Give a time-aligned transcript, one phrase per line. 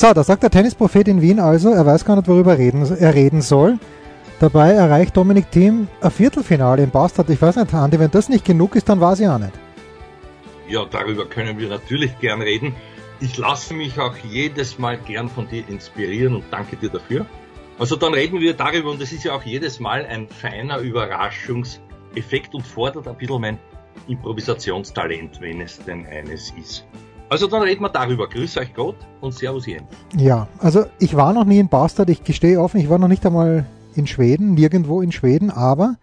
[0.00, 3.14] So, da sagt der Tennisprophet in Wien also, er weiß gar nicht, worüber reden, er
[3.16, 3.80] reden soll.
[4.38, 7.28] Dabei erreicht Dominik Thiem ein Viertelfinale im Bastard.
[7.30, 9.50] Ich weiß nicht, Andi, wenn das nicht genug ist, dann weiß ich auch nicht.
[10.68, 12.76] Ja, darüber können wir natürlich gern reden.
[13.18, 17.26] Ich lasse mich auch jedes Mal gern von dir inspirieren und danke dir dafür.
[17.80, 22.54] Also dann reden wir darüber und es ist ja auch jedes Mal ein feiner Überraschungseffekt
[22.54, 23.58] und fordert ein bisschen mein
[24.06, 26.86] Improvisationstalent, wenn es denn eines ist.
[27.30, 28.28] Also dann reden wir darüber.
[28.28, 29.84] Grüß euch Gott und Servus Jens.
[30.16, 33.24] Ja, also ich war noch nie in Bastard, ich gestehe offen, ich war noch nicht
[33.26, 35.96] einmal in Schweden, nirgendwo in Schweden, aber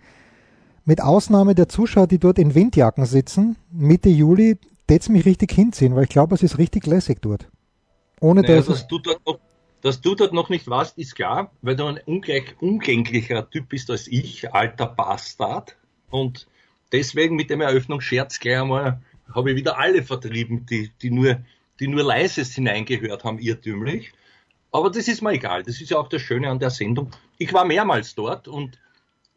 [0.85, 5.95] mit Ausnahme der Zuschauer, die dort in Windjacken sitzen, Mitte Juli, es mich richtig hinziehen,
[5.95, 7.47] weil ich glaube, es ist richtig lässig dort.
[8.21, 9.39] Ohne naja, dass, dass, du dort noch,
[9.81, 13.89] dass du dort noch nicht warst, ist klar, weil du ein ungleich umgänglicherer Typ bist
[13.89, 15.75] als ich, alter Bastard.
[16.11, 16.47] Und
[16.91, 19.01] deswegen mit dem Eröffnungsscherz gleich einmal
[19.33, 21.37] habe ich wieder alle vertrieben, die, die, nur,
[21.79, 24.13] die nur leises hineingehört haben, irrtümlich.
[24.71, 25.63] Aber das ist mir egal.
[25.63, 27.11] Das ist ja auch das Schöne an der Sendung.
[27.37, 28.77] Ich war mehrmals dort und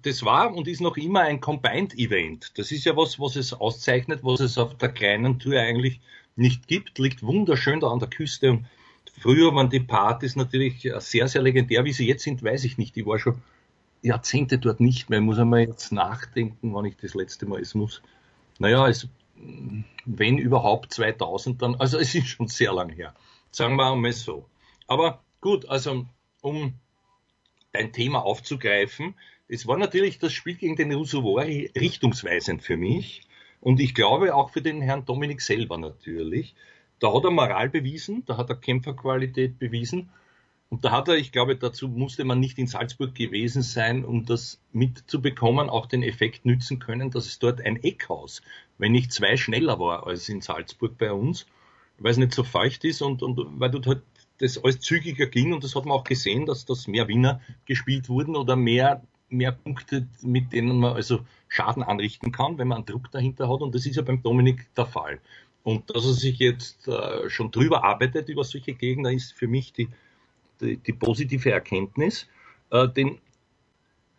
[0.03, 2.57] das war und ist noch immer ein Combined Event.
[2.59, 6.01] Das ist ja was, was es auszeichnet, was es auf der kleinen Tour eigentlich
[6.37, 6.99] nicht gibt.
[6.99, 8.53] Liegt wunderschön da an der Küste.
[8.53, 8.67] Und
[9.21, 11.85] früher waren die Partys natürlich sehr, sehr legendär.
[11.85, 12.97] Wie sie jetzt sind, weiß ich nicht.
[12.97, 13.43] Ich war schon
[14.03, 15.19] Jahrzehnte dort nicht mehr.
[15.19, 18.03] Ich muss einmal jetzt nachdenken, wann ich das letzte Mal es muss.
[18.59, 19.09] Naja, es
[20.05, 23.15] wenn überhaupt 2000 dann, also es ist schon sehr lang her.
[23.51, 24.49] Sagen wir einmal so.
[24.87, 26.07] Aber gut, also
[26.41, 26.75] um
[27.73, 29.15] dein Thema aufzugreifen,
[29.49, 33.23] es war natürlich das Spiel gegen den Rusovori richtungsweisend für mich
[33.61, 36.55] und ich glaube auch für den Herrn Dominik selber natürlich.
[37.01, 40.11] Da hat er Moral bewiesen, da hat er Kämpferqualität bewiesen
[40.71, 44.27] und da hat er, ich glaube, dazu musste man nicht in Salzburg gewesen sein, um
[44.27, 48.43] das mitzubekommen, auch den Effekt nützen können, dass es dort ein Eckhaus,
[48.77, 51.47] wenn nicht zwei schneller war als in Salzburg bei uns,
[51.99, 54.03] weil es nicht so feucht ist und, und weil dort halt
[54.41, 58.09] das alles zügiger ging und das hat man auch gesehen, dass das mehr Winner gespielt
[58.09, 62.87] wurden oder mehr, mehr Punkte, mit denen man also Schaden anrichten kann, wenn man einen
[62.87, 65.19] Druck dahinter hat und das ist ja beim Dominik der Fall.
[65.65, 69.73] Und dass er sich jetzt äh, schon drüber arbeitet über solche Gegner, ist für mich
[69.73, 69.89] die
[70.61, 72.27] die, die positive Erkenntnis,
[72.71, 73.19] äh, den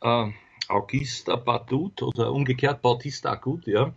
[0.02, 0.32] äh,
[0.68, 3.94] Augusta Batut oder umgekehrt Bautista Agut, ja,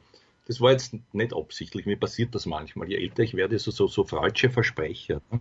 [0.47, 2.89] das war jetzt nicht absichtlich, mir passiert das manchmal.
[2.89, 5.23] Je älter ich werde, so, so, so freudsche Versprecher.
[5.31, 5.41] Ne?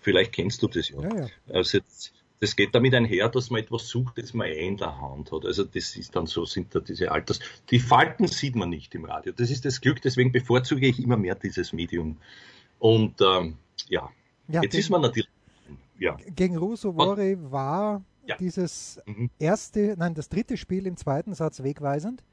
[0.00, 1.00] Vielleicht kennst du das ja.
[1.02, 1.26] ja, ja.
[1.52, 5.00] Also jetzt, das geht damit einher, dass man etwas sucht, das man eh in der
[5.00, 5.44] Hand hat.
[5.44, 7.38] Also das ist dann so, sind da diese Alters.
[7.70, 9.32] Die Falten sieht man nicht im Radio.
[9.32, 12.16] Das ist das Glück, deswegen bevorzuge ich immer mehr dieses Medium.
[12.78, 14.10] Und ähm, ja,
[14.48, 15.28] ja, jetzt ist man natürlich
[15.98, 16.16] ja.
[16.34, 18.36] Gegen Rusovori war ja.
[18.36, 19.30] dieses mhm.
[19.38, 22.24] erste, nein, das dritte Spiel im zweiten Satz wegweisend.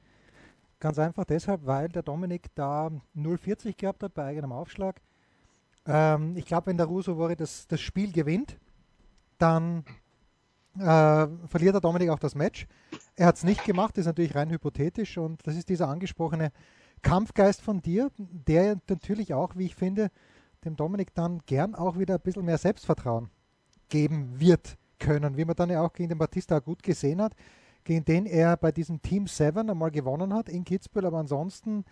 [0.79, 5.01] Ganz einfach deshalb, weil der Dominik da 0,40 gehabt hat bei eigenem Aufschlag.
[5.85, 8.57] Ähm, ich glaube, wenn der Rusovori das, das Spiel gewinnt,
[9.37, 9.83] dann
[10.77, 12.67] äh, verliert der Dominik auch das Match.
[13.15, 16.51] Er hat es nicht gemacht, ist natürlich rein hypothetisch und das ist dieser angesprochene
[17.01, 20.11] Kampfgeist von dir, der natürlich auch, wie ich finde,
[20.65, 23.29] dem Dominik dann gern auch wieder ein bisschen mehr Selbstvertrauen
[23.89, 27.33] geben wird können, wie man dann ja auch gegen den Batista gut gesehen hat,
[27.83, 31.85] gegen den er bei diesem Team 7 einmal gewonnen hat in Kitzbühel, aber ansonsten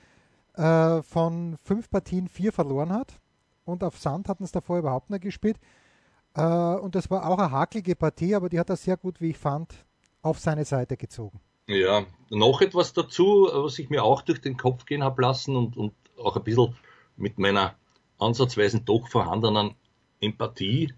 [0.55, 3.19] äh, von fünf Partien vier verloren hat.
[3.66, 5.57] Und auf Sand hatten es davor überhaupt nicht gespielt.
[6.35, 9.31] Äh, und das war auch eine hakelige Partie, aber die hat er sehr gut, wie
[9.31, 9.73] ich fand,
[10.22, 11.39] auf seine Seite gezogen.
[11.67, 15.75] Ja, noch etwas dazu, was ich mir auch durch den Kopf gehen habe lassen und,
[15.75, 16.75] und auch ein bisschen
[17.17, 17.75] mit meiner
[18.19, 19.75] ansatzweise doch vorhandenen
[20.19, 20.94] Empathie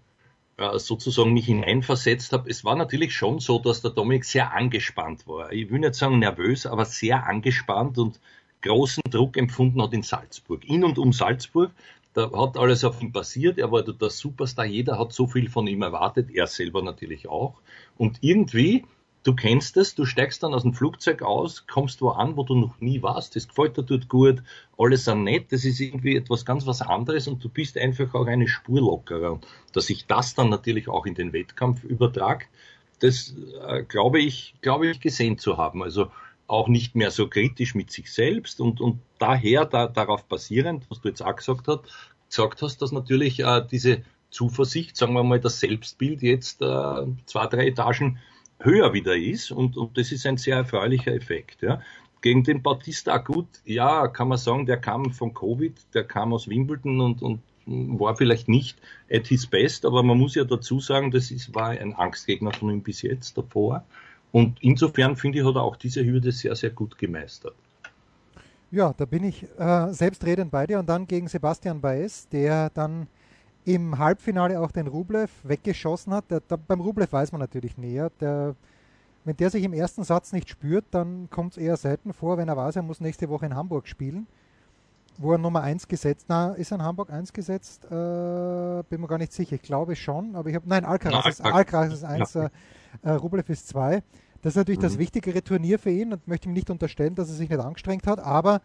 [0.56, 5.26] äh, sozusagen mich hineinversetzt habe, es war natürlich schon so, dass der Dominik sehr angespannt
[5.26, 5.52] war.
[5.52, 8.20] Ich will nicht sagen nervös, aber sehr angespannt und
[8.62, 10.64] großen Druck empfunden hat in Salzburg.
[10.68, 11.70] In und um Salzburg,
[12.12, 13.58] da hat alles auf ihn passiert.
[13.58, 14.66] Er war der Superstar.
[14.66, 16.30] Jeder hat so viel von ihm erwartet.
[16.30, 17.60] Er selber natürlich auch.
[17.96, 18.84] Und irgendwie
[19.22, 22.54] du kennst es, du steigst dann aus dem Flugzeug aus, kommst wo an, wo du
[22.54, 24.42] noch nie warst, das gefällt dir dort gut,
[24.78, 28.26] alles sind nett, das ist irgendwie etwas ganz was anderes und du bist einfach auch
[28.26, 29.40] eine Spur lockerer.
[29.72, 32.48] Dass sich das dann natürlich auch in den Wettkampf übertragt,
[33.00, 33.34] das
[33.66, 35.82] äh, glaube ich, glaube ich gesehen zu haben.
[35.82, 36.10] Also
[36.46, 41.00] auch nicht mehr so kritisch mit sich selbst und, und daher da, darauf basierend, was
[41.00, 41.80] du jetzt auch gesagt hast,
[42.28, 47.46] gesagt hast, dass natürlich äh, diese Zuversicht, sagen wir mal, das Selbstbild jetzt äh, zwei,
[47.46, 48.18] drei Etagen
[48.60, 51.62] höher wieder ist und, und das ist ein sehr erfreulicher Effekt.
[51.62, 51.80] Ja.
[52.20, 56.48] Gegen den Bautista Agut, ja, kann man sagen, der kam von Covid, der kam aus
[56.48, 58.78] Wimbledon und, und war vielleicht nicht
[59.10, 62.70] at his best, aber man muss ja dazu sagen, das ist, war ein Angstgegner von
[62.70, 63.84] ihm bis jetzt davor.
[64.32, 67.54] Und insofern finde ich, hat er auch diese Hürde sehr, sehr gut gemeistert.
[68.70, 73.08] Ja, da bin ich äh, selbstredend bei dir und dann gegen Sebastian Baez, der dann
[73.64, 76.30] im Halbfinale auch den Rublev weggeschossen hat.
[76.30, 78.10] Der, der, beim Rublev weiß man natürlich näher.
[78.20, 78.54] Der,
[79.24, 82.48] wenn der sich im ersten Satz nicht spürt, dann kommt es eher selten vor, wenn
[82.48, 84.26] er weiß, er muss nächste Woche in Hamburg spielen,
[85.18, 87.84] wo er Nummer 1 gesetzt, na, ist er in Hamburg 1 gesetzt?
[87.84, 89.56] Äh, bin mir gar nicht sicher.
[89.56, 92.50] Ich glaube schon, aber ich habe, nein, Alcaraz, ist, Alcaraz ist 1, ja.
[93.02, 94.02] äh, Rublev ist 2.
[94.40, 94.84] Das ist natürlich mhm.
[94.84, 98.06] das wichtigere Turnier für ihn und möchte ihm nicht unterstellen, dass er sich nicht angestrengt
[98.06, 98.62] hat, aber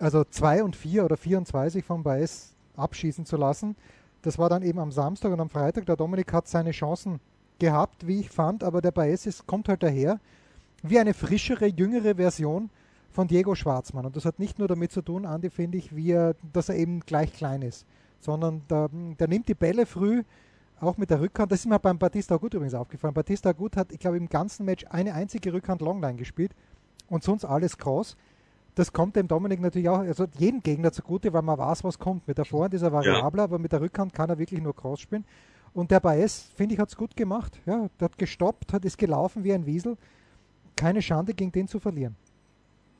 [0.00, 3.76] also 2 und 4 oder 4 und 2 sich von Baez abschießen zu lassen.
[4.22, 5.86] Das war dann eben am Samstag und am Freitag.
[5.86, 7.20] Der Dominik hat seine Chancen
[7.58, 10.20] gehabt, wie ich fand, aber der Baez ist, kommt halt daher
[10.82, 12.70] wie eine frischere, jüngere Version
[13.10, 14.06] von Diego Schwarzmann.
[14.06, 16.76] Und das hat nicht nur damit zu tun, Andi, finde ich, wie er, dass er
[16.76, 17.86] eben gleich klein ist,
[18.20, 20.22] sondern der, der nimmt die Bälle früh,
[20.80, 21.50] auch mit der Rückhand.
[21.50, 23.14] Das ist mir beim Batista Gut übrigens aufgefallen.
[23.14, 26.52] Batista Gut hat, ich glaube, im ganzen Match eine einzige Rückhand Longline gespielt
[27.08, 28.16] und sonst alles Cross
[28.78, 32.28] das kommt dem Dominik natürlich auch, also jedem Gegner zugute, weil man weiß, was kommt.
[32.28, 33.44] Mit der Vorhand ist er variabler, ja.
[33.44, 35.24] aber mit der Rückhand kann er wirklich nur Cross spielen.
[35.74, 37.58] Und der Baez, finde ich, hat es gut gemacht.
[37.66, 39.96] Ja, der hat gestoppt, hat ist gelaufen wie ein Wiesel.
[40.76, 42.14] Keine Schande, gegen den zu verlieren.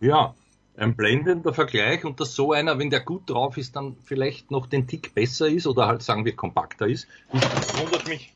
[0.00, 0.34] Ja,
[0.76, 4.66] ein blendender Vergleich und dass so einer, wenn der gut drauf ist, dann vielleicht noch
[4.66, 7.06] den Tick besser ist oder halt sagen wir kompakter ist.
[7.32, 8.34] Das wundert mich.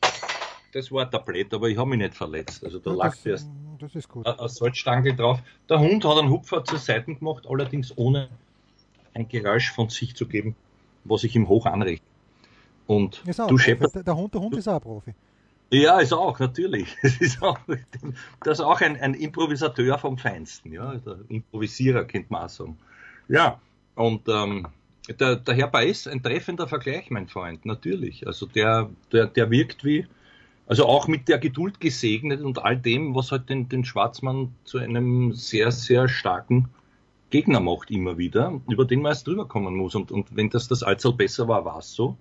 [0.71, 2.63] Das war Tablett, aber ich habe mich nicht verletzt.
[2.63, 4.25] Also da lag erst das ist gut.
[4.25, 5.39] Eine Salzstange drauf.
[5.69, 8.29] Der Hund hat einen Hupfer zur Seite gemacht, allerdings ohne
[9.13, 10.55] ein Geräusch von sich zu geben,
[11.03, 12.05] was ich ihm hoch anrechne.
[12.87, 15.13] Und du Shepard, der, der Hund, der Hund ist auch ein Profi.
[15.71, 16.95] Ja, ist auch, natürlich.
[17.01, 17.57] Das ist auch,
[18.43, 20.95] das ist auch ein, ein Improvisateur vom Feinsten, ja.
[20.95, 22.77] Der Improvisierer, könnte man auch sagen.
[23.27, 23.59] Ja,
[23.95, 24.67] und ähm,
[25.19, 28.27] der, der Herr Baez, ein treffender Vergleich, mein Freund, natürlich.
[28.27, 30.07] Also der, der, der wirkt wie,
[30.65, 34.77] also auch mit der Geduld gesegnet und all dem, was halt den, den Schwarzmann zu
[34.77, 36.69] einem sehr, sehr starken
[37.29, 39.95] Gegner macht immer wieder, über den man erst drüber kommen muss.
[39.95, 42.15] Und, und wenn das das Allzahl besser war, war es so.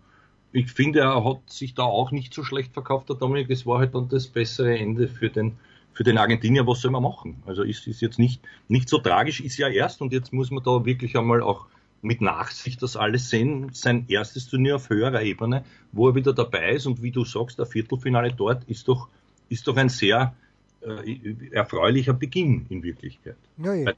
[0.52, 3.50] Ich finde, er hat sich da auch nicht so schlecht verkauft, der Dominik.
[3.50, 5.58] Es war halt dann das bessere Ende für den,
[5.92, 6.66] für den Argentinier.
[6.66, 7.42] Was soll man machen?
[7.46, 10.64] Also ist, ist jetzt nicht, nicht so tragisch, ist ja erst und jetzt muss man
[10.64, 11.66] da wirklich einmal auch
[12.02, 13.70] mit Nachsicht das alles sehen.
[13.72, 17.58] Sein erstes Turnier auf höherer Ebene, wo er wieder dabei ist und wie du sagst,
[17.58, 19.08] der Viertelfinale dort ist doch,
[19.48, 20.34] ist doch ein sehr
[20.80, 23.36] äh, erfreulicher Beginn in Wirklichkeit.
[23.58, 23.84] Ja, ja.
[23.84, 23.94] Bei,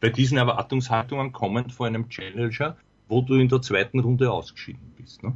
[0.00, 2.76] bei, diesen Erwartungshaltungen kommend vor einem Challenger,
[3.08, 5.24] wo du in der zweiten Runde ausgeschieden bist.
[5.24, 5.34] Ne?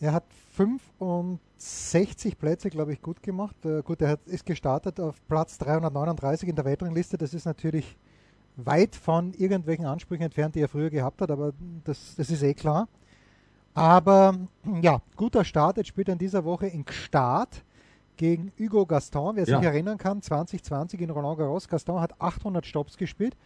[0.00, 0.24] Er hat
[0.54, 3.56] 65 Plätze, glaube ich, gut gemacht.
[3.64, 7.18] Äh, gut, er hat, ist gestartet auf Platz 339 in der Weltrangliste.
[7.18, 7.96] Das ist natürlich
[8.58, 11.52] weit von irgendwelchen Ansprüchen entfernt, die er früher gehabt hat, aber
[11.84, 12.88] das, das ist eh klar.
[13.74, 14.36] Aber
[14.82, 15.76] ja, guter Start.
[15.76, 17.62] Jetzt spielt er in dieser Woche in Gstaad
[18.16, 19.36] gegen Hugo Gaston.
[19.36, 19.60] Wer sich ja.
[19.62, 21.68] erinnern kann, 2020 in Roland Garros.
[21.68, 23.36] Gaston hat 800 Stops gespielt.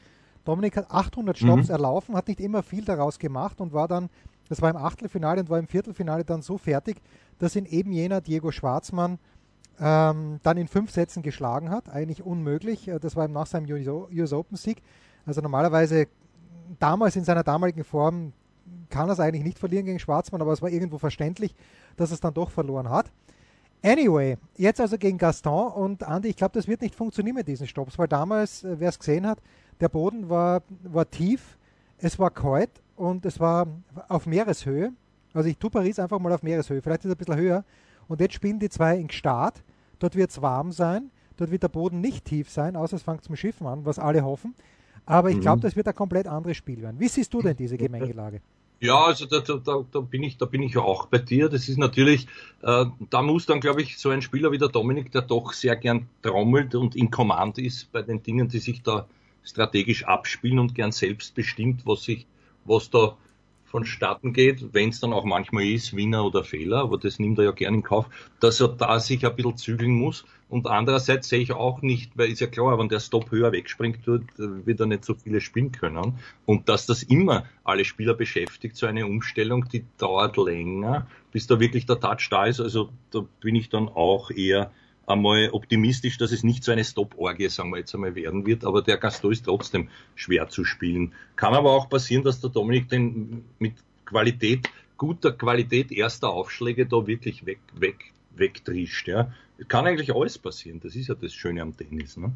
[0.45, 1.73] Dominik hat 800 Stops mhm.
[1.73, 4.09] erlaufen, hat nicht immer viel daraus gemacht und war dann,
[4.49, 7.01] das war im Achtelfinale und war im Viertelfinale dann so fertig,
[7.39, 9.19] dass ihn eben jener Diego Schwarzmann
[9.81, 11.89] ähm, dann in fünf Sätzen geschlagen hat.
[11.89, 12.89] Eigentlich unmöglich.
[12.89, 14.83] Äh, das war nach seinem US Open Sieg.
[15.27, 16.09] Also normalerweise
[16.79, 18.33] damals in seiner damaligen Form
[18.91, 21.55] kann er es eigentlich nicht verlieren gegen Schwarzmann, aber es war irgendwo verständlich,
[21.97, 23.11] dass es dann doch verloren hat.
[23.85, 27.67] Anyway, jetzt also gegen Gaston und Andi, ich glaube, das wird nicht funktionieren mit diesen
[27.67, 29.41] Stops, weil damals, äh, wer es gesehen hat,
[29.81, 31.59] der Boden war, war tief,
[31.99, 33.67] es war kalt und es war
[34.09, 34.93] auf Meereshöhe.
[35.35, 37.65] Also ich tue Paris einfach mal auf Meereshöhe, vielleicht ist es ein bisschen höher.
[38.13, 39.65] Und jetzt spielen die zwei in Gstaad,
[39.99, 43.25] dort wird es warm sein, dort wird der Boden nicht tief sein, außer es fängt
[43.25, 44.55] zum Schiffen an, was alle hoffen.
[45.07, 45.63] Aber ich glaube, mhm.
[45.63, 47.01] das wird ein komplett anderes Spiel werden.
[47.01, 48.43] Wie siehst du denn diese Gemengelage?
[48.81, 51.49] Ja, also da, da, da bin ich, da bin ich auch bei dir.
[51.49, 52.27] Das ist natürlich,
[52.61, 55.77] äh, da muss dann, glaube ich, so ein Spieler wie der Dominik, der doch sehr
[55.77, 59.07] gern trommelt und in Command ist bei den Dingen, die sich da
[59.43, 62.27] strategisch abspielen und gern selbst bestimmt, was sich,
[62.67, 63.17] was da
[63.73, 67.47] vonstatten geht, wenn es dann auch manchmal ist, Winner oder Fehler, aber das nimmt er
[67.47, 68.07] ja gerne in Kauf,
[68.39, 70.25] dass er da sich ein bisschen zügeln muss.
[70.51, 74.07] Und andererseits sehe ich auch nicht, weil ist ja klar, wenn der Stop höher wegspringt,
[74.07, 76.19] wird, wird er nicht so viele spielen können.
[76.45, 81.59] Und dass das immer alle Spieler beschäftigt, so eine Umstellung, die dauert länger, bis da
[81.59, 82.61] wirklich der Touch da ist.
[82.61, 84.71] Also da bin ich dann auch eher
[85.07, 88.83] einmal optimistisch, dass es nicht so eine Stop-Orgie, sagen wir jetzt einmal, werden wird, aber
[88.83, 91.13] der Gaston ist trotzdem schwer zu spielen.
[91.37, 94.69] Kann aber auch passieren, dass der Dominik den mit Qualität
[95.03, 99.09] guter Qualität erster Aufschläge da wirklich weg, weg, wegtrischt.
[99.09, 99.33] Ja.
[99.67, 100.79] Kann eigentlich alles passieren.
[100.79, 102.17] Das ist ja das Schöne am Tennis.
[102.17, 102.31] Ne?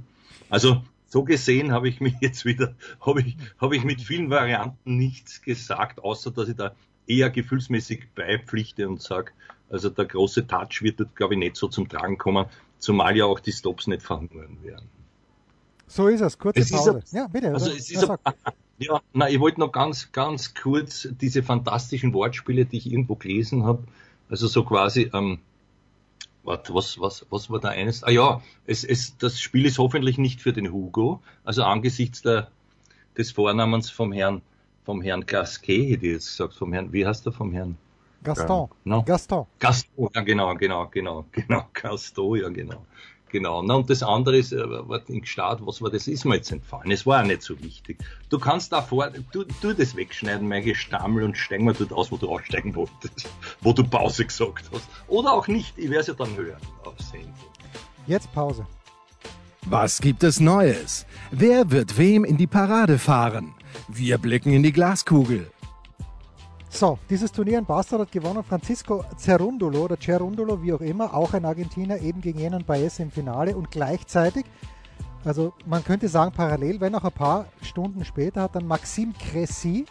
[0.51, 4.97] Also so gesehen habe ich mich jetzt wieder, habe ich, habe ich mit vielen Varianten
[4.97, 6.75] nichts gesagt, außer dass ich da
[7.07, 9.31] eher gefühlsmäßig beipflichte und sage,
[9.71, 12.47] also der große Touch wird dort, glaube ich, nicht so zum Tragen kommen,
[12.79, 14.89] zumal ja auch die Stops nicht verhungern werden.
[15.89, 17.01] So ist es, kurze es Pause.
[17.05, 17.53] Ist, ja, bitte.
[17.53, 18.19] Also es ist ja,
[18.79, 23.65] ja, na, ich wollte noch ganz, ganz kurz diese fantastischen Wortspiele, die ich irgendwo gelesen
[23.65, 23.85] habe,
[24.29, 25.39] also so quasi, ähm,
[26.47, 28.05] Warte, was, was, was war da eines?
[28.05, 31.21] Ah ja, es, es, das Spiel ist hoffentlich nicht für den Hugo.
[31.43, 32.53] Also angesichts der,
[33.19, 34.43] des Vornamens vom Herrn,
[34.85, 37.77] vom Herrn Gasquet, hätte ich jetzt gesagt, vom Herrn, wie heißt er vom Herrn?
[38.23, 38.69] Gaston.
[38.71, 39.03] Ja, no?
[39.03, 39.47] Gaston.
[39.59, 42.85] Gaston, ja genau, genau, genau, genau, Gaston, ja genau.
[43.29, 43.61] Genau.
[43.63, 44.65] Na, und das andere ist, äh,
[45.09, 46.91] im Start, was war das, ist mir jetzt entfallen.
[46.91, 47.99] Es war auch nicht so wichtig.
[48.31, 52.13] Du kannst da vor, du, du das wegschneiden, mein Gestammel, und steig mal dort aus,
[52.13, 53.29] wo du aussteigen wolltest,
[53.61, 54.89] wo du Pause gesagt hast.
[55.09, 57.35] Oder auch nicht, ich werde es ja dann hören auf Sendung.
[58.07, 58.67] Jetzt Pause.
[59.67, 61.07] Was gibt es Neues?
[61.33, 63.53] Wer wird wem in die Parade fahren?
[63.89, 65.51] Wir blicken in die Glaskugel.
[66.77, 71.33] So, dieses Turnier in Bastard hat gewonnen Francisco Cerundolo oder Cerundolo, wie auch immer, auch
[71.33, 74.45] ein Argentinier, eben gegen jenen Baez im Finale und gleichzeitig,
[75.25, 79.87] also man könnte sagen parallel, wenn auch ein paar Stunden später, hat dann Maxime Cressy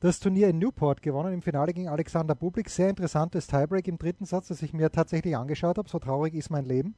[0.00, 2.70] das Turnier in Newport gewonnen, im Finale gegen Alexander Bublik.
[2.70, 5.88] Sehr interessantes Tiebreak im dritten Satz, das ich mir tatsächlich angeschaut habe.
[5.88, 6.96] So traurig ist mein Leben,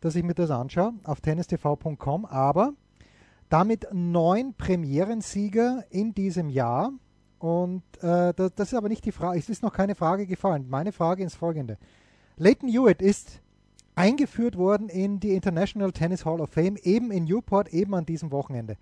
[0.00, 2.24] dass ich mir das anschaue auf tennistv.com.
[2.24, 2.72] Aber
[3.50, 6.92] damit neun Premierensieger in diesem Jahr
[7.38, 10.66] und äh, das, das, ist aber nicht die Frage, es ist noch keine Frage gefallen.
[10.68, 11.78] Meine Frage ist folgende.
[12.36, 13.40] Leighton Hewitt ist
[13.94, 18.30] eingeführt worden in die International Tennis Hall of Fame, eben in Newport, eben an diesem
[18.30, 18.76] Wochenende.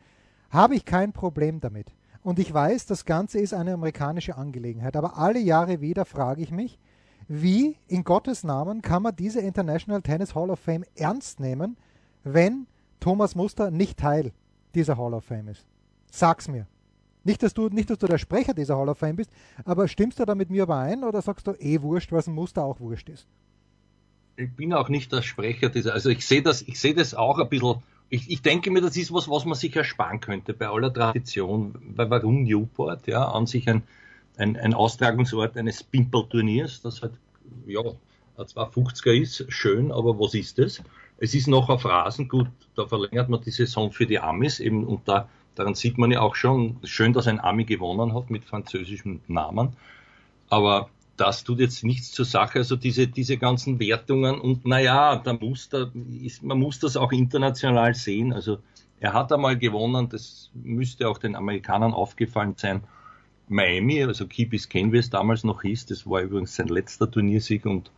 [0.50, 1.92] Habe ich kein Problem damit.
[2.22, 4.96] Und ich weiß, das Ganze ist eine amerikanische Angelegenheit.
[4.96, 6.78] Aber alle Jahre wieder frage ich mich,
[7.28, 11.76] wie in Gottes Namen kann man diese International Tennis Hall of Fame ernst nehmen,
[12.25, 12.66] wenn
[13.00, 14.32] Thomas Muster nicht Teil
[14.75, 15.66] dieser Hall of Fame ist?
[16.10, 16.66] Sag's mir.
[17.26, 19.33] Nicht, dass du, nicht, dass du der Sprecher dieser Hall of Fame bist,
[19.64, 22.62] aber stimmst du da mit mir überein oder sagst du eh wurscht, was ein Muster
[22.62, 23.26] auch wurscht ist?
[24.37, 27.40] Ich bin auch nicht der Sprecher dieser, also ich sehe das, ich sehe das auch
[27.40, 30.68] ein bisschen, ich, ich denke mir, das ist was, was man sich ersparen könnte bei
[30.68, 33.83] aller Tradition, weil warum Newport, ja, an sich ein,
[34.37, 37.14] ein, ein Austragungsort eines Pimple-Turniers, das halt,
[37.66, 37.83] ja,
[38.47, 40.80] zwar 50er ist, schön, aber was ist das?
[41.18, 44.85] Es ist noch auf Rasen, gut, da verlängert man die Saison für die Amis eben
[44.85, 48.44] und da Daran sieht man ja auch schon, schön, dass ein Ami gewonnen hat mit
[48.44, 49.76] französischem Namen.
[50.48, 52.58] Aber das tut jetzt nichts zur Sache.
[52.58, 55.90] Also diese, diese ganzen Wertungen und naja, da muss da,
[56.22, 58.32] ist, man muss das auch international sehen.
[58.32, 58.58] Also
[59.00, 62.84] er hat einmal gewonnen, das müsste auch den Amerikanern aufgefallen sein.
[63.48, 67.64] Miami, also Key Biscayne, wie es damals noch hieß, das war übrigens sein letzter Turniersieg
[67.64, 67.90] und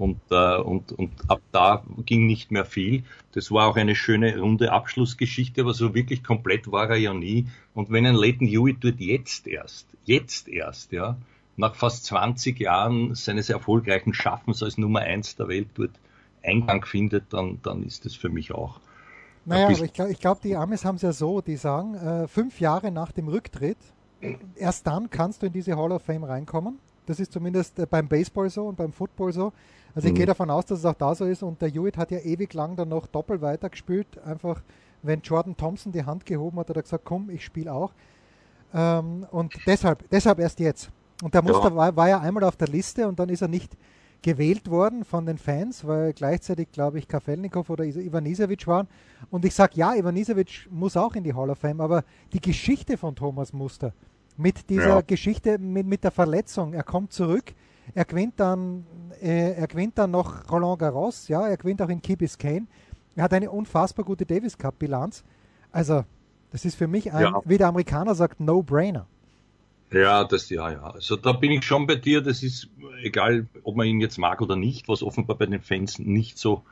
[0.00, 3.04] und, äh, und, und ab da ging nicht mehr viel.
[3.32, 7.46] Das war auch eine schöne runde Abschlussgeschichte, aber so wirklich komplett war er ja nie.
[7.74, 11.18] Und wenn ein Leighton Hewitt dort jetzt erst, jetzt erst, ja,
[11.56, 15.92] nach fast 20 Jahren seines erfolgreichen Schaffens als Nummer eins der Welt dort
[16.42, 18.80] Eingang findet, dann, dann ist das für mich auch.
[19.44, 22.58] Naja, aber ich glaube, glaub, die Amis haben es ja so, die sagen, äh, fünf
[22.58, 23.78] Jahre nach dem Rücktritt,
[24.56, 26.78] erst dann kannst du in diese Hall of Fame reinkommen.
[27.10, 29.52] Das ist zumindest äh, beim Baseball so und beim Football so.
[29.94, 30.18] Also ich mhm.
[30.18, 32.54] gehe davon aus, dass es auch da so ist und der Hewitt hat ja ewig
[32.54, 34.06] lang dann noch doppelt weitergespielt.
[34.24, 34.62] Einfach,
[35.02, 37.92] wenn Jordan Thompson die Hand gehoben hat, hat er gesagt, komm, ich spiele auch.
[38.72, 40.90] Ähm, und deshalb, deshalb erst jetzt.
[41.22, 41.76] Und der Muster ja.
[41.76, 43.76] war, war ja einmal auf der Liste und dann ist er nicht
[44.22, 48.86] gewählt worden von den Fans, weil gleichzeitig, glaube ich, Kafelnikov oder Ivanisevic waren.
[49.30, 52.96] Und ich sage, ja, Ivanisevic muss auch in die Hall of Fame, aber die Geschichte
[52.96, 53.92] von Thomas Muster,
[54.40, 55.00] mit dieser ja.
[55.02, 57.52] Geschichte, mit, mit der Verletzung, er kommt zurück,
[57.94, 58.86] er gewinnt dann,
[59.20, 62.66] äh, er gewinnt dann noch Roland Garros, ja, er gewinnt auch in Key Biscayne.
[63.16, 65.24] Er hat eine unfassbar gute Davis Cup Bilanz.
[65.72, 66.04] Also,
[66.52, 67.42] das ist für mich ein, ja.
[67.44, 69.06] wie der Amerikaner sagt, No-Brainer.
[69.92, 70.82] Ja, das ja, ja.
[70.82, 72.20] Also da bin ich schon bei dir.
[72.20, 72.68] Das ist
[73.02, 76.62] egal, ob man ihn jetzt mag oder nicht, was offenbar bei den Fans nicht so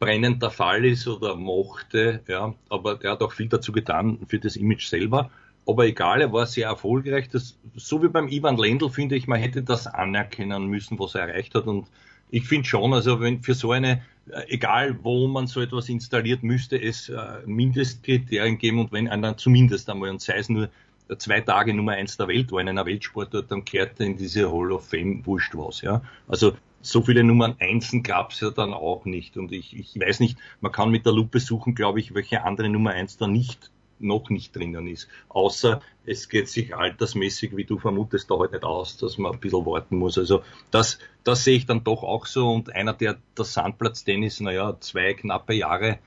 [0.00, 2.20] brennend der Fall ist oder mochte.
[2.26, 5.30] Ja, aber der hat auch viel dazu getan für das Image selber.
[5.68, 7.28] Aber egal, er war sehr erfolgreich.
[7.28, 11.28] Das, so wie beim Ivan Lendl finde ich, man hätte das anerkennen müssen, was er
[11.28, 11.66] erreicht hat.
[11.66, 11.88] Und
[12.30, 16.42] ich finde schon, also wenn für so eine, äh, egal wo man so etwas installiert,
[16.42, 20.70] müsste es äh, Mindestkriterien geben und wenn einer zumindest einmal, und sei es nur
[21.18, 24.50] zwei Tage Nummer eins der Welt war in einer Weltsportart, dann kehrt er in diese
[24.50, 26.00] Hall of Fame wurscht was, ja.
[26.28, 29.36] Also so viele Nummern Einsen gab es ja dann auch nicht.
[29.36, 32.70] Und ich, ich weiß nicht, man kann mit der Lupe suchen, glaube ich, welche andere
[32.70, 35.08] Nummer eins da nicht noch nicht drinnen ist.
[35.28, 39.40] Außer es geht sich altersmäßig, wie du vermutest, da halt nicht aus, dass man ein
[39.40, 40.18] bisschen warten muss.
[40.18, 42.50] Also das, das sehe ich dann doch auch so.
[42.52, 45.98] Und einer, der das Sandplatztennis, naja, zwei knappe Jahre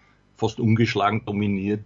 [0.41, 1.85] fast ungeschlagen dominiert,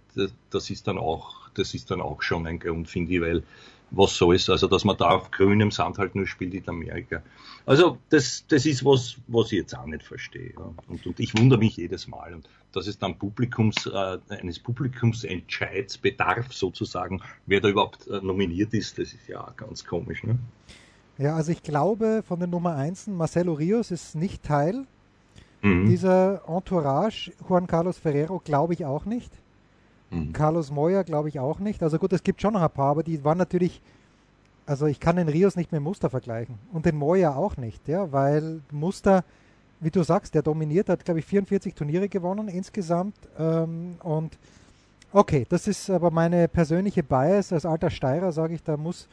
[0.50, 3.42] das ist dann auch, das ist dann auch schon ein Grund, finde ich, weil
[3.90, 7.22] was so ist, also dass man da auf grünem Sand halt nur spielt in Amerika.
[7.66, 10.54] Also das, das ist was, was ich jetzt auch nicht verstehe.
[10.88, 12.32] Und, und ich wundere mich jedes Mal.
[12.34, 18.72] Und dass es dann Publikums, äh, eines Publikumsentscheids bedarf sozusagen, wer da überhaupt äh, nominiert
[18.72, 20.24] ist, das ist ja ganz komisch.
[20.24, 20.38] Ne?
[21.18, 24.86] Ja, also ich glaube von den Nummer 1, Marcelo Rios ist nicht Teil
[25.62, 25.86] mhm.
[25.86, 27.32] dieser Entourage.
[27.48, 29.32] Juan Carlos Ferrero glaube ich auch nicht.
[30.10, 30.32] Mhm.
[30.32, 31.82] Carlos Moya glaube ich auch nicht.
[31.82, 33.80] Also gut, es gibt schon noch ein paar, aber die waren natürlich,
[34.66, 38.12] also ich kann den Rios nicht mit Muster vergleichen und den Moya auch nicht, ja,
[38.12, 39.24] weil Muster,
[39.80, 44.38] wie du sagst, der dominiert, hat glaube ich 44 Turniere gewonnen insgesamt ähm, und
[45.12, 47.52] okay, das ist aber meine persönliche Bias.
[47.52, 49.08] Als alter Steirer sage ich, da muss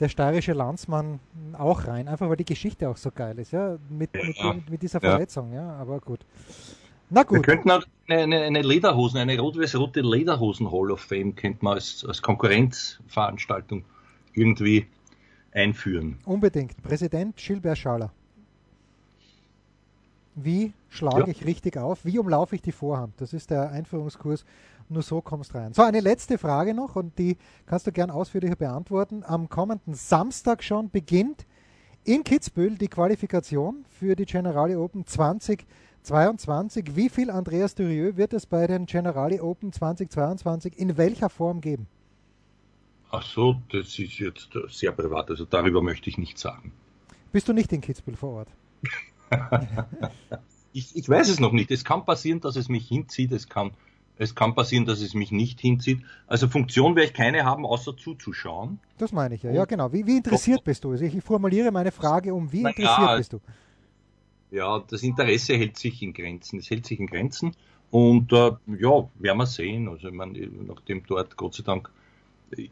[0.00, 1.20] der steirische Landsmann
[1.52, 4.54] auch rein, einfach weil die Geschichte auch so geil ist, ja, mit, ja.
[4.54, 6.20] mit, mit dieser Verletzung, ja, aber gut.
[7.10, 7.38] Na gut.
[7.38, 12.04] Wir könnten auch eine, eine Lederhosen, eine rot-weiß-rote Lederhosen Hall of Fame könnte man als,
[12.06, 13.84] als Konkurrenzveranstaltung
[14.32, 14.86] irgendwie
[15.52, 16.18] einführen.
[16.24, 16.80] Unbedingt.
[16.82, 18.12] Präsident Gilbert Schaller.
[20.36, 21.26] Wie schlage ja.
[21.26, 22.04] ich richtig auf?
[22.04, 23.20] Wie umlaufe ich die Vorhand?
[23.20, 24.44] Das ist der Einführungskurs.
[24.90, 25.72] Nur so kommst rein.
[25.72, 29.22] So, eine letzte Frage noch und die kannst du gern ausführlicher beantworten.
[29.24, 31.46] Am kommenden Samstag schon beginnt
[32.04, 35.64] in Kitzbühel die Qualifikation für die Generali Open 20
[36.02, 36.96] 2022.
[36.96, 41.86] Wie viel Andreas Durieux wird es bei den Generali Open 2022 in welcher Form geben?
[43.10, 46.72] Ach so, das ist jetzt sehr privat, also darüber möchte ich nichts sagen.
[47.32, 48.48] Bist du nicht in Kitzbühel vor Ort?
[50.72, 51.70] ich, ich, weiß es noch nicht.
[51.70, 53.32] Es kann passieren, dass es mich hinzieht.
[53.32, 53.72] Es kann,
[54.20, 56.02] es kann passieren, dass es mich nicht hinzieht.
[56.26, 58.78] Also Funktion werde ich keine haben, außer zuzuschauen.
[58.98, 59.50] Das meine ich ja.
[59.50, 59.94] Ja, genau.
[59.94, 60.90] Wie, wie interessiert bist du?
[60.90, 63.40] Also ich formuliere meine Frage um, wie interessiert ja, bist du?
[64.50, 66.58] Ja, das Interesse hält sich in Grenzen.
[66.58, 67.56] Es hält sich in Grenzen.
[67.90, 69.88] Und äh, ja, werden wir sehen.
[69.88, 71.90] Also ich meine, nachdem dort Gott sei Dank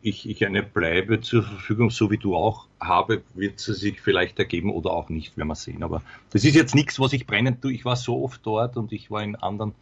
[0.02, 4.38] ich, ich eine Bleibe zur Verfügung, so wie du auch habe, wird sie sich vielleicht
[4.38, 5.82] ergeben oder auch nicht, werden wir sehen.
[5.82, 7.72] Aber das ist jetzt nichts, was ich brennend tue.
[7.72, 9.72] Ich war so oft dort und ich war in anderen,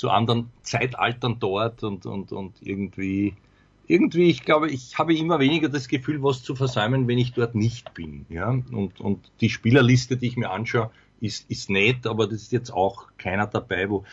[0.00, 3.34] zu anderen Zeitaltern dort und, und, und irgendwie,
[3.86, 7.54] irgendwie, ich glaube, ich habe immer weniger das Gefühl, was zu versäumen, wenn ich dort
[7.54, 8.24] nicht bin.
[8.30, 8.48] Ja?
[8.48, 12.70] Und, und die Spielerliste, die ich mir anschaue, ist, ist nett, aber das ist jetzt
[12.70, 14.04] auch keiner dabei, wo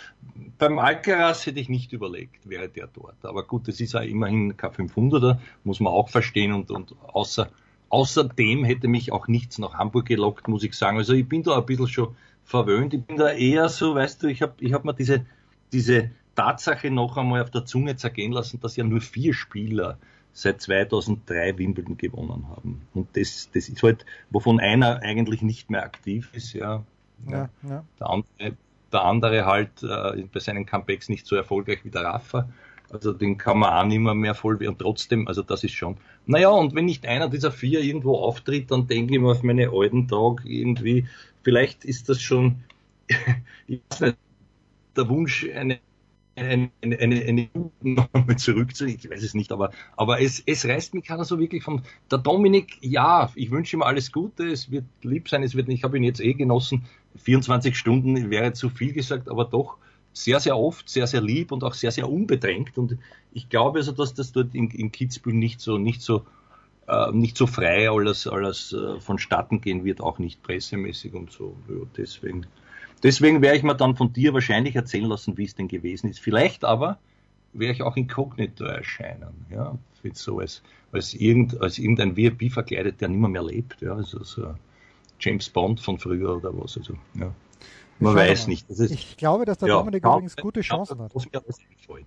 [0.58, 3.24] beim Alcaraz hätte ich nicht überlegt, wäre der dort.
[3.24, 7.50] Aber gut, das ist ja immerhin K500er, muss man auch verstehen und, und außer,
[7.88, 10.98] außerdem hätte mich auch nichts nach Hamburg gelockt, muss ich sagen.
[10.98, 12.94] Also ich bin da ein bisschen schon verwöhnt.
[12.94, 15.26] Ich bin da eher so, weißt du, ich habe ich hab mir diese,
[15.72, 19.98] diese Tatsache noch einmal auf der Zunge zergehen lassen, dass ja nur vier Spieler
[20.34, 22.84] seit 2003 Wimbledon gewonnen haben.
[22.94, 26.84] Und das, das ist halt, wovon einer eigentlich nicht mehr aktiv ist, ja.
[27.28, 27.84] Ja, ja.
[28.00, 28.58] Der, andere,
[28.94, 32.48] der andere halt äh, bei seinen Comebacks nicht so erfolgreich wie der Rafa.
[32.92, 35.98] Also den kann man auch nicht mehr, mehr voll und trotzdem, also das ist schon.
[36.28, 39.72] Naja, und wenn nicht einer dieser vier irgendwo auftritt, dann denke ich mir auf meine
[39.74, 41.08] alten Tage irgendwie,
[41.42, 42.64] vielleicht ist das schon,
[43.68, 44.18] ich weiß nicht,
[44.98, 45.80] der Wunsch, eine
[46.38, 47.50] eine, eine, eine
[47.82, 51.64] nochmal zurückzunehmen, ich weiß es nicht, aber, aber es, es reißt mich keiner so wirklich
[51.64, 51.82] von,
[52.12, 55.84] der Dominik, ja, ich wünsche ihm alles Gute, es wird lieb sein, es wird, ich
[55.84, 59.78] habe ihn jetzt eh genossen, 24 Stunden wäre zu viel gesagt, aber doch
[60.14, 62.78] sehr, sehr oft, sehr, sehr lieb und auch sehr, sehr unbedrängt.
[62.78, 62.98] Und
[63.34, 66.26] ich glaube also, dass das dort in, in Kitzbühel nicht so, nicht so,
[66.88, 71.56] äh, nicht so frei alles, alles äh, vonstatten gehen wird, auch nicht pressemäßig und so,
[71.68, 72.48] ja, deswegen,
[73.04, 76.20] Deswegen werde ich mir dann von dir wahrscheinlich erzählen lassen, wie es denn gewesen ist.
[76.20, 76.98] Vielleicht aber
[77.54, 79.78] werde ich auch inkognito erscheinen, ja,
[80.14, 84.54] so als, als, irgend, als irgendein VIP verkleidet, der nimmer mehr lebt, ja, also so
[85.20, 87.34] James Bond von früher oder was, also, ja.
[88.00, 88.52] Man Schau weiß mal.
[88.52, 88.70] nicht.
[88.70, 91.12] Ist, ich glaube, dass der ja, Dominik ja, übrigens gute Chancen hat.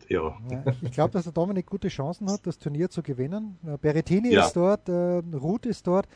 [0.09, 0.37] Ja.
[0.83, 3.59] ich glaube, dass der Dominik gute Chancen hat, das Turnier zu gewinnen.
[3.67, 6.07] Äh, Berettini ist dort, äh, Ruth ist dort.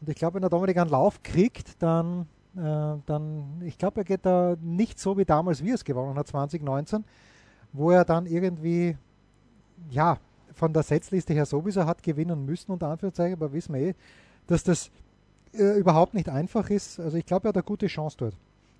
[0.00, 4.24] Und ich glaube, wenn der Dominik einen Lauf kriegt, dann dann, ich glaube, er geht
[4.24, 7.04] da nicht so wie damals, wie er es gewonnen hat, 2019,
[7.72, 8.96] wo er dann irgendwie,
[9.90, 10.18] ja,
[10.54, 13.94] von der Setzliste her sowieso hat gewinnen müssen, unter Anführungszeichen, aber wissen wir eh,
[14.46, 14.90] dass das
[15.52, 16.98] äh, überhaupt nicht einfach ist.
[16.98, 18.34] Also ich glaube, er hat eine gute Chance dort.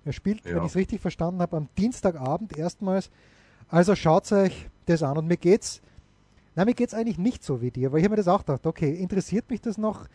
[0.05, 0.55] Er spielt, ja.
[0.55, 3.11] wenn ich es richtig verstanden habe, am Dienstagabend erstmals.
[3.69, 5.17] Also schaut euch das an.
[5.17, 5.81] Und mir geht's,
[6.55, 8.65] na, mir geht's eigentlich nicht so wie dir, weil ich habe mir das auch gedacht,
[8.65, 10.07] okay, interessiert mich das noch?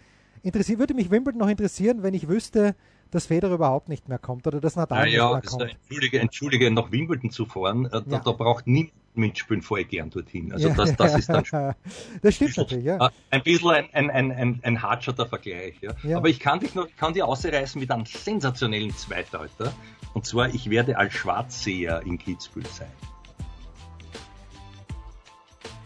[0.42, 2.74] Interessiert, würde mich Wimbledon noch interessieren, wenn ich wüsste,
[3.12, 5.70] dass Federer überhaupt nicht mehr kommt oder dass Nadal ja, nicht mehr kommt.
[5.70, 8.18] Entschuldige, entschuldige, nach Wimbledon zu fahren, äh, da, ja.
[8.18, 10.52] da, braucht nie, mitspielen, fahre ich gern dorthin.
[10.52, 11.74] Also das, das ist dann schon
[12.22, 13.10] Das stimmt natürlich, ja.
[13.30, 15.74] Ein bisschen ein, ein, ein, ein, ein Vergleich.
[15.82, 15.92] Ja.
[16.02, 16.16] ja.
[16.16, 19.72] Aber ich kann dich noch, kann dir ausreißen mit einem sensationellen Zweitauter.
[20.14, 22.88] Und zwar, ich werde als Schwarzseher in Kitzbühel sein.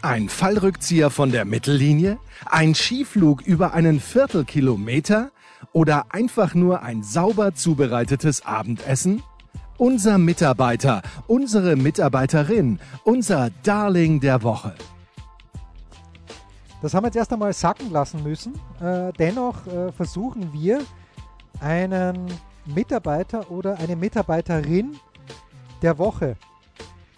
[0.01, 2.19] Ein Fallrückzieher von der Mittellinie?
[2.45, 5.31] Ein Skiflug über einen Viertelkilometer?
[5.73, 9.23] Oder einfach nur ein sauber zubereitetes Abendessen?
[9.77, 14.73] Unser Mitarbeiter, unsere Mitarbeiterin, unser Darling der Woche.
[16.81, 18.53] Das haben wir jetzt erst einmal sacken lassen müssen.
[18.81, 20.81] Äh, dennoch äh, versuchen wir,
[21.59, 22.27] einen
[22.65, 24.97] Mitarbeiter oder eine Mitarbeiterin
[25.81, 26.35] der Woche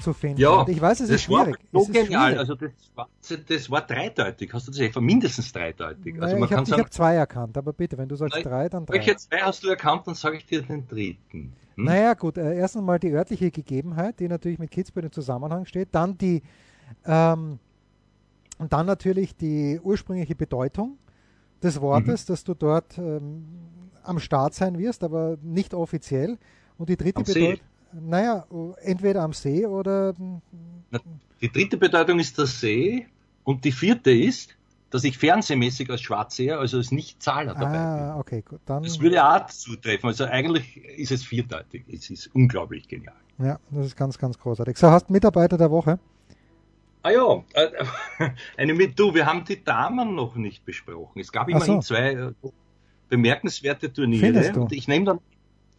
[0.10, 0.42] zu finden.
[0.42, 1.58] Ja, Und ich weiß, es ist schwierig.
[1.72, 2.38] War so genial.
[2.38, 3.10] Also das war,
[3.48, 4.52] das war dreideutig.
[4.54, 6.16] Hast du das einfach mindestens dreideutig?
[6.22, 8.70] Also naja, also ich habe hab zwei erkannt, aber bitte, wenn du sagst nein, drei,
[8.70, 8.96] dann drei.
[8.96, 11.54] Welche zwei hast du erkannt, dann sage ich dir den dritten.
[11.76, 11.86] Hm?
[11.86, 12.38] Naja, gut.
[12.38, 15.90] Äh, erstens mal die örtliche Gegebenheit, die natürlich mit Kitzbühel im Zusammenhang steht.
[15.92, 16.42] Dann die,
[17.06, 17.60] ähm,
[18.58, 20.98] und dann natürlich die ursprüngliche Bedeutung
[21.62, 22.34] des Wortes, mhm.
[22.34, 23.46] dass du dort ähm,
[24.04, 26.38] am Start sein wirst, aber nicht offiziell.
[26.78, 27.60] Und die dritte Bedeutung.
[27.94, 28.46] Naja,
[28.82, 30.14] entweder am See oder.
[31.42, 33.08] Die dritte Bedeutung ist der See
[33.44, 34.56] und die vierte ist,
[34.90, 38.20] dass ich fernsehmäßig als Schwarzseher, also als Nicht-Zahler dabei ah, bin.
[38.20, 38.60] okay, gut.
[38.66, 40.08] Dann das würde auch zutreffen.
[40.08, 41.86] Also eigentlich ist es vierdeutig.
[41.88, 43.16] Es ist unglaublich genial.
[43.38, 44.78] Ja, das ist ganz, ganz großartig.
[44.78, 46.00] So, hast Mitarbeiter der Woche?
[47.04, 47.70] Ah ja, äh,
[48.58, 51.20] eine mit du, wir haben die Damen noch nicht besprochen.
[51.20, 51.94] Es gab immerhin so.
[51.94, 52.32] zwei äh,
[53.08, 54.52] bemerkenswerte Turniere.
[54.60, 55.20] Und ich nehme dann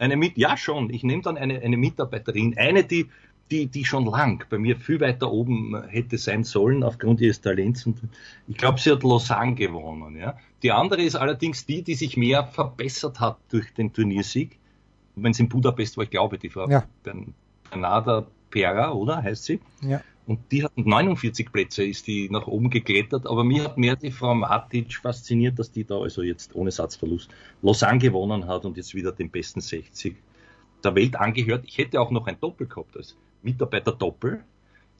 [0.00, 3.08] eine mit, ja schon, ich nehme dann eine, eine Mitarbeiterin, eine, die,
[3.50, 7.84] die, die schon lang bei mir viel weiter oben hätte sein sollen aufgrund ihres Talents.
[7.84, 7.98] Und
[8.48, 10.16] ich glaube, sie hat Lausanne gewonnen.
[10.16, 10.36] Ja.
[10.62, 14.58] Die andere ist allerdings die, die sich mehr verbessert hat durch den Turniersieg.
[15.16, 16.84] Wenn es in Budapest war, ich glaube, die Frau ja.
[17.70, 19.60] Bernarda Pera, oder heißt sie?
[19.82, 20.00] Ja.
[20.30, 23.26] Und die hat 49 Plätze, ist die nach oben geklettert.
[23.26, 27.28] Aber mir hat mehr die Frau Matic fasziniert, dass die da also jetzt ohne Satzverlust
[27.62, 30.14] Lausanne gewonnen hat und jetzt wieder den besten 60
[30.84, 31.64] der Welt angehört.
[31.66, 34.44] Ich hätte auch noch ein Doppel gehabt als Mitarbeiter Doppel.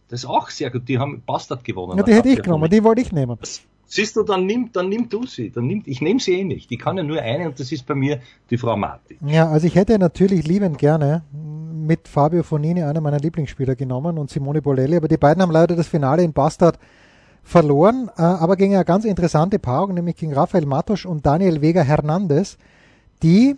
[0.09, 0.89] Das ist auch sehr gut.
[0.89, 1.97] Die haben Bastard gewonnen.
[1.97, 3.39] Ja, die hätte ich genommen, die wollte ich nehmen.
[3.87, 5.51] Siehst du, dann nimm, dann nimm du sie.
[5.51, 6.73] Dann nimm, ich nehme sie eh nicht.
[6.73, 9.19] Ich kann ja nur eine und das ist bei mir die Frau Matic.
[9.25, 11.23] Ja, also ich hätte natürlich liebend gerne
[11.87, 15.77] mit Fabio Fonini einer meiner Lieblingsspieler genommen und Simone Bolelli, aber die beiden haben leider
[15.77, 16.79] das Finale in Bastard
[17.43, 21.83] verloren, äh, aber gegen eine ganz interessante Paarung, nämlich gegen Rafael Matos und Daniel Vega
[21.83, 22.59] Hernandez,
[23.23, 23.57] die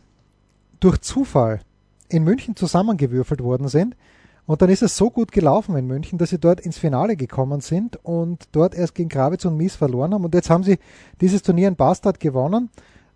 [0.80, 1.60] durch Zufall
[2.08, 3.96] in München zusammengewürfelt worden sind.
[4.44, 7.60] Und dann ist es so gut gelaufen in München, dass sie dort ins Finale gekommen
[7.60, 10.24] sind und dort erst gegen Gravitz und Mies verloren haben.
[10.24, 10.78] Und jetzt haben sie
[11.20, 12.68] dieses Turnier in Bastard gewonnen.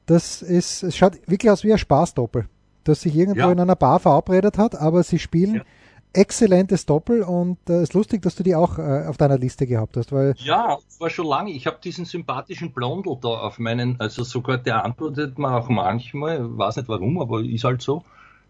[0.07, 2.47] Das ist, es schaut wirklich aus wie ein Spaßdoppel
[2.89, 3.53] das sich irgendwo ja.
[3.53, 5.63] in einer Bar verabredet hat, aber sie spielen ja.
[6.13, 9.67] exzellentes Doppel und es äh, ist lustig, dass du die auch äh, auf deiner Liste
[9.67, 11.51] gehabt hast, weil ja, das war schon lange.
[11.51, 16.59] Ich habe diesen sympathischen Blondel da auf meinen, also sogar der antwortet mir auch manchmal,
[16.59, 18.05] weiß nicht warum, aber ist halt so.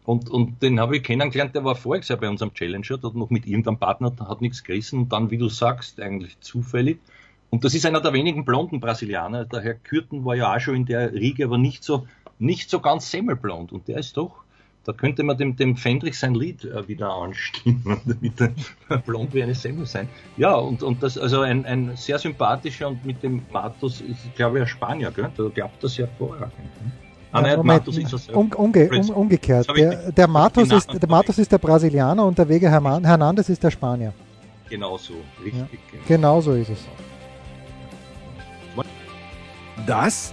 [0.04, 3.44] Und, und den habe ich kennengelernt, der war Jahr bei unserem Challenger, hat noch mit
[3.44, 7.00] irgendeinem Partner, hat nichts gerissen und dann, wie du sagst, eigentlich zufällig.
[7.50, 9.44] Und das ist einer der wenigen blonden Brasilianer.
[9.46, 12.06] Der Herr Kürten war ja auch schon in der Riege, aber nicht so,
[12.38, 13.72] nicht so ganz semmelblond.
[13.72, 14.44] Und der ist doch,
[14.84, 18.40] da könnte man dem, dem Fendrich sein Lied äh, wieder anstimmen, damit
[18.88, 20.08] er blond wie eine Semmel sein.
[20.36, 24.58] Ja, und, und das, also ein, ein sehr sympathischer und mit dem Matos ist, glaube
[24.58, 25.30] ich, ein Spanier, gell?
[25.36, 26.50] Der glaubt das ja vorher.
[27.32, 29.66] Ah, nein, Matos ist das um, umge um, umgekehrt.
[29.76, 33.70] Der, der, Matos ist, der Matos ist der Brasilianer und der Wege Hernandez ist der
[33.70, 34.14] Spanier.
[34.70, 35.60] Genau so, richtig.
[35.60, 36.04] Ja, genau.
[36.06, 36.78] genau so ist es.
[39.86, 40.32] Das